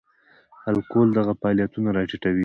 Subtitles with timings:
[0.71, 2.39] الکول دغه فعالیتونه را ټیټوي.